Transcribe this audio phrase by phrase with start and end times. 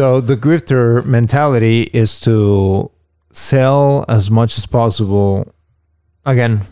[0.00, 2.90] So the grifter mentality is to
[3.32, 5.52] sell as much as possible.
[6.24, 6.62] Again,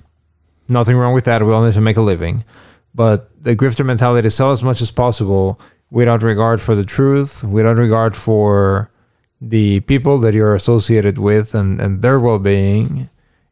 [0.71, 1.43] nothing wrong with that.
[1.43, 2.43] We all need to make a living.
[2.95, 5.61] But the grifter mentality is sell as much as possible
[5.91, 8.91] without regard for the truth, without regard for
[9.43, 13.11] the people that you're associated with and, and their well-being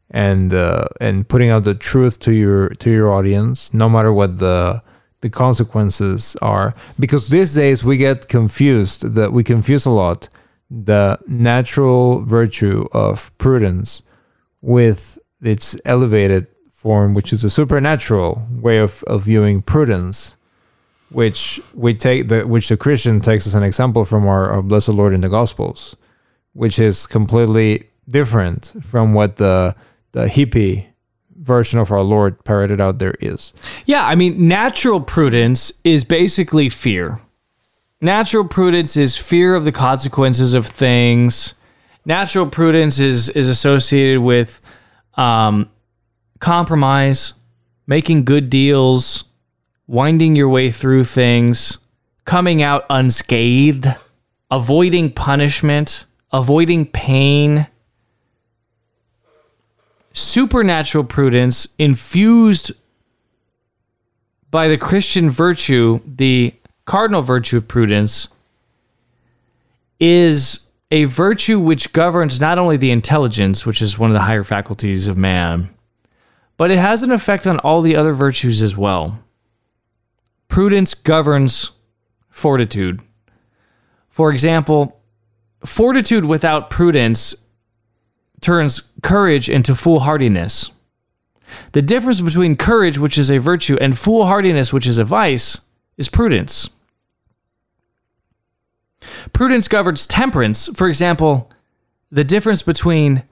[0.09, 4.39] and uh, and putting out the truth to your to your audience no matter what
[4.39, 4.81] the
[5.21, 6.73] the consequences are.
[6.99, 10.29] Because these days we get confused that we confuse a lot
[10.69, 14.03] the natural virtue of prudence
[14.61, 20.35] with its elevated form which is a supernatural way of, of viewing prudence
[21.09, 24.89] which we take the which the christian takes as an example from our, our blessed
[24.89, 25.95] lord in the gospels
[26.53, 29.75] which is completely different from what the
[30.11, 30.87] the hippie
[31.37, 33.53] version of our Lord parroted out there is.
[33.85, 37.19] Yeah, I mean, natural prudence is basically fear.
[38.01, 41.55] Natural prudence is fear of the consequences of things.
[42.05, 44.61] Natural prudence is is associated with
[45.15, 45.69] um,
[46.39, 47.33] compromise,
[47.87, 49.25] making good deals,
[49.87, 51.79] winding your way through things,
[52.25, 53.87] coming out unscathed,
[54.51, 57.67] avoiding punishment, avoiding pain
[60.17, 62.71] supernatural prudence infused
[64.49, 66.53] by the Christian virtue, the
[66.85, 68.29] cardinal virtue of prudence,
[69.99, 74.43] is a virtue which governs not only the intelligence, which is one of the higher
[74.43, 75.69] faculties of man,
[76.55, 79.19] but it has an effect on all the other virtues as well.
[80.47, 81.71] Prudence governs
[82.29, 83.01] fortitude.
[84.09, 84.99] For example,
[85.65, 87.46] fortitude without prudence
[88.47, 90.71] turns courage into foolhardiness.
[91.73, 95.67] The difference between courage, which is a virtue, and foolhardiness, which is a vice,
[95.97, 96.69] is prudence.
[99.33, 100.69] Prudence governs temperance.
[100.77, 101.51] For example,
[102.09, 103.23] the difference between,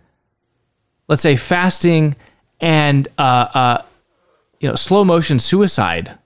[1.07, 2.15] let's say, fasting
[2.59, 3.81] and uh, uh,
[4.59, 6.17] you know slow motion suicide.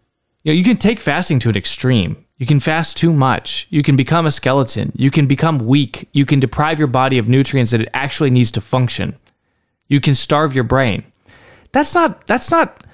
[0.43, 2.25] You know, you can take fasting to an extreme.
[2.39, 3.67] You can fast too much.
[3.69, 4.93] You can become a skeleton.
[4.95, 6.07] You can become weak.
[6.13, 9.17] You can deprive your body of nutrients that it actually needs to function.
[9.89, 11.03] You can starve your brain.
[11.73, 12.85] That's not that's not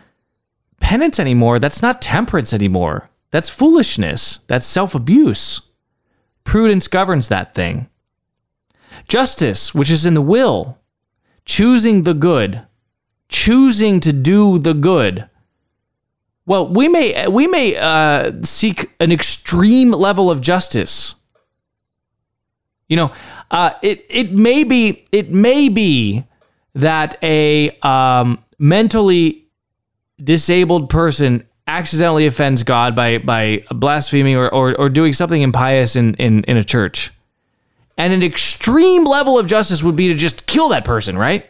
[0.81, 1.59] penance anymore.
[1.59, 3.11] That's not temperance anymore.
[3.29, 4.37] That's foolishness.
[4.47, 5.69] That's self-abuse.
[6.43, 7.87] Prudence governs that thing.
[9.07, 10.79] Justice, which is in the will,
[11.45, 12.65] choosing the good,
[13.29, 15.29] choosing to do the good
[16.45, 21.15] well, we may we may uh, seek an extreme level of justice.
[22.87, 23.11] You know,
[23.49, 26.23] uh, it it may be it may be
[26.75, 29.47] that a um, mentally
[30.23, 36.13] disabled person accidentally offends God by by blaspheming or, or, or doing something impious in,
[36.15, 37.11] in, in a church.
[37.97, 41.49] And an extreme level of justice would be to just kill that person, right?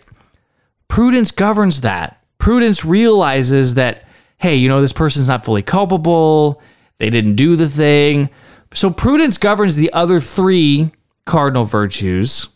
[0.88, 2.22] Prudence governs that.
[2.38, 4.05] Prudence realizes that
[4.38, 6.62] hey, you know, this person's not fully culpable.
[6.98, 8.30] They didn't do the thing.
[8.74, 10.92] So prudence governs the other three
[11.26, 12.50] cardinal virtues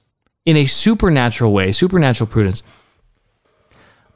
[0.46, 2.64] in a supernatural way, supernatural prudence.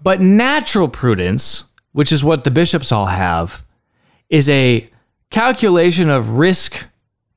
[0.02, 3.64] But natural prudence, which is what the bishops all have,
[4.30, 4.90] is a
[5.30, 6.86] calculation of risk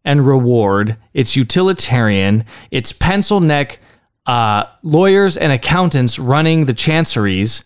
[0.04, 0.97] and reward.
[1.15, 2.44] It's utilitarian.
[2.70, 3.78] It's pencil neck
[4.26, 7.65] uh, lawyers and accountants running the chanceries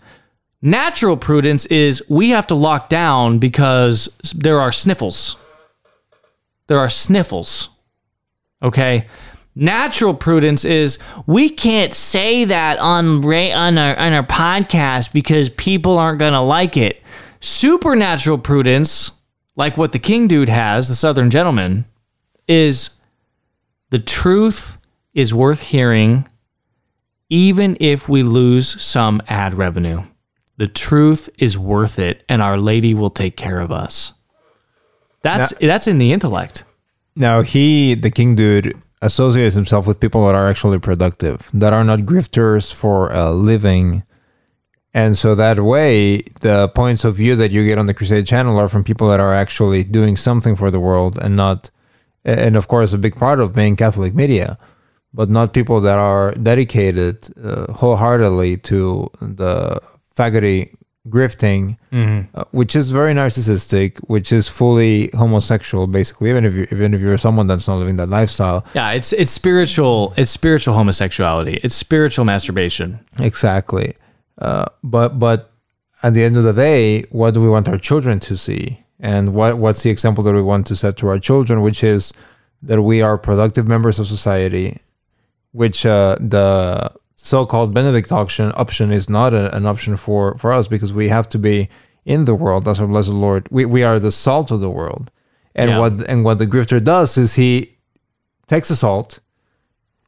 [0.62, 5.36] Natural prudence is we have to lock down because there are sniffles.
[6.66, 7.70] There are sniffles.
[8.62, 9.06] Okay?
[9.54, 15.98] Natural prudence is we can't say that on on our on our podcast because people
[15.98, 17.02] aren't going to like it.
[17.40, 19.22] Supernatural prudence,
[19.56, 21.86] like what the King dude has, the Southern gentleman,
[22.46, 23.00] is
[23.88, 24.76] the truth
[25.14, 26.28] is worth hearing
[27.30, 30.02] even if we lose some ad revenue.
[30.60, 34.12] The truth is worth it, and Our Lady will take care of us.
[35.22, 36.64] That's now, that's in the intellect.
[37.16, 41.82] Now he, the king dude, associates himself with people that are actually productive, that are
[41.82, 44.02] not grifters for a living.
[44.92, 48.58] And so that way, the points of view that you get on the Crusade channel
[48.58, 51.70] are from people that are actually doing something for the world and not,
[52.22, 54.58] and of course, a big part of being Catholic media,
[55.14, 59.80] but not people that are dedicated uh, wholeheartedly to the
[60.16, 60.74] faggoty
[61.08, 62.28] grifting, mm-hmm.
[62.34, 66.30] uh, which is very narcissistic, which is fully homosexual, basically.
[66.30, 68.64] Even if you even if you're someone that's not living that lifestyle.
[68.74, 70.14] Yeah, it's it's spiritual.
[70.16, 71.58] It's spiritual homosexuality.
[71.62, 73.00] It's spiritual masturbation.
[73.18, 73.96] Exactly.
[74.38, 75.52] Uh, but but
[76.02, 78.84] at the end of the day, what do we want our children to see?
[78.98, 82.12] And what what's the example that we want to set to our children, which is
[82.62, 84.78] that we are productive members of society,
[85.52, 86.92] which uh, the
[87.22, 91.28] so-called Benedict option option is not a, an option for for us because we have
[91.28, 91.68] to be
[92.04, 93.46] in the world as our blessed Lord.
[93.50, 95.10] We we are the salt of the world,
[95.54, 95.78] and Yeah.
[95.80, 97.76] what and what the grifter does is he
[98.46, 99.20] takes the salt,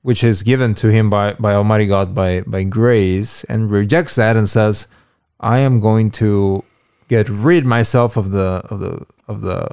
[0.01, 4.37] which is given to him by by Almighty God by by grace, and rejects that
[4.37, 4.89] and says,
[5.39, 6.65] "I am going to
[7.09, 9.69] get rid myself of the of the of the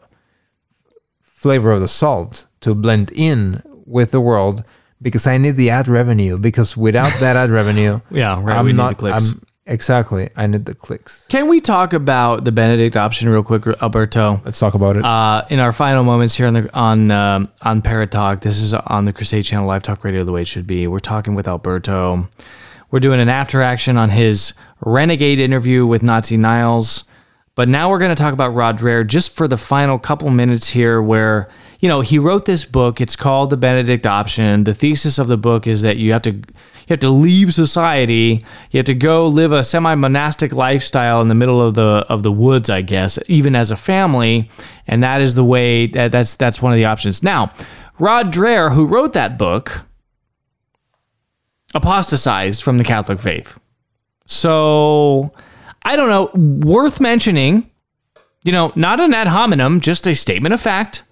[1.21, 4.63] flavor of the salt to blend in with the world."
[5.01, 6.37] Because I need the ad revenue.
[6.37, 8.57] Because without that ad revenue, Yeah, right.
[8.57, 8.89] I'm not.
[8.89, 9.31] need the clicks.
[9.31, 10.29] I'm, exactly.
[10.35, 11.25] I need the clicks.
[11.27, 14.41] Can we talk about the Benedict option real quick, Alberto?
[14.43, 15.05] Let's talk about it.
[15.05, 18.73] Uh, in our final moments here on the on um, on Parrott Talk, this is
[18.73, 20.85] on the Crusade Channel Live Talk Radio, the way it should be.
[20.87, 22.27] We're talking with Alberto.
[22.91, 27.03] We're doing an after action on his renegade interview with Nazi Niles,
[27.55, 30.69] but now we're going to talk about Rod Dreher just for the final couple minutes
[30.69, 31.47] here, where
[31.79, 32.99] you know he wrote this book.
[32.99, 34.65] It's called The Benedict Option.
[34.65, 36.43] The thesis of the book is that you have to you
[36.89, 38.41] have to leave society.
[38.71, 42.31] You have to go live a semi-monastic lifestyle in the middle of the of the
[42.31, 44.49] woods, I guess, even as a family,
[44.87, 47.23] and that is the way that that's that's one of the options.
[47.23, 47.53] Now,
[47.97, 49.85] Rod Dreher, who wrote that book,
[51.73, 53.59] apostatized from the Catholic faith.
[54.25, 55.31] So,
[55.83, 56.29] I don't know,
[56.69, 57.69] worth mentioning,
[58.43, 61.03] you know, not an ad hominem, just a statement of fact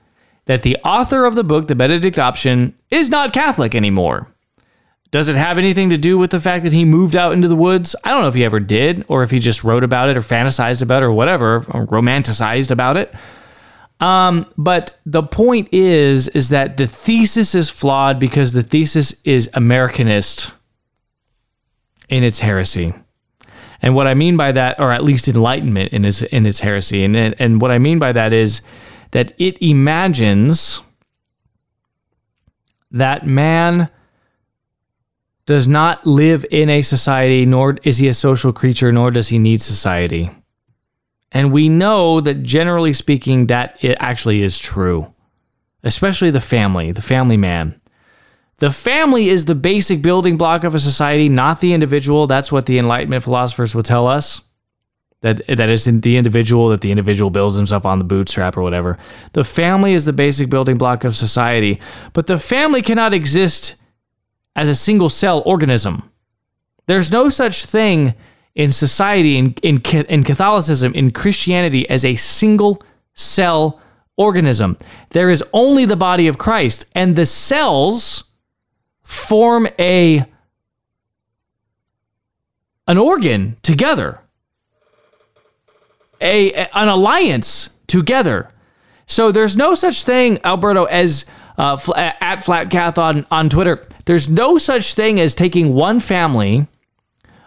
[0.47, 4.33] that the author of the book, The Benedict Option, is not Catholic anymore.
[5.11, 7.55] Does it have anything to do with the fact that he moved out into the
[7.55, 7.95] woods?
[8.03, 10.21] I don't know if he ever did, or if he just wrote about it, or
[10.21, 13.13] fantasized about it, or whatever, or romanticized about it.
[13.99, 19.49] Um, but the point is, is that the thesis is flawed because the thesis is
[19.53, 20.51] Americanist
[22.09, 22.93] in its heresy.
[23.81, 27.03] And what I mean by that, or at least enlightenment in its in its heresy,
[27.03, 28.61] and and what I mean by that is
[29.17, 30.79] that it imagines
[32.91, 33.89] that man
[35.47, 39.39] does not live in a society, nor is he a social creature, nor does he
[39.39, 40.29] need society.
[41.31, 45.11] And we know that generally speaking, that it actually is true,
[45.81, 47.81] especially the family, the family man.
[48.57, 52.27] The family is the basic building block of a society, not the individual.
[52.27, 54.46] That's what the Enlightenment philosophers will tell us.
[55.21, 58.61] That that is in the individual, that the individual builds himself on the bootstrap or
[58.61, 58.99] whatever.
[59.33, 61.79] The family is the basic building block of society,
[62.13, 63.81] but the family cannot exist
[64.55, 66.11] as a single cell organism.
[66.85, 68.13] There's no such thing
[68.55, 72.81] in society, in, in, in Catholicism, in Christianity, as a single
[73.13, 73.79] cell
[74.17, 74.77] organism.
[75.11, 78.31] There is only the body of Christ, and the cells
[79.03, 80.23] form a
[82.87, 84.21] an organ together,
[86.21, 88.49] a an alliance together.
[89.07, 91.25] So there's no such thing, Alberto, as
[91.57, 93.87] uh, at Flat Cath on on Twitter.
[94.05, 96.67] There's no such thing as taking one family,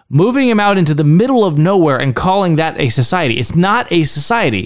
[0.08, 3.38] moving him out into the middle of nowhere, and calling that a society.
[3.38, 4.58] It's not a society.